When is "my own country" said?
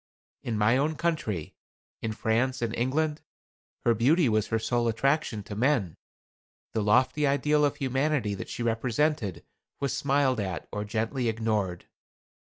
0.57-1.53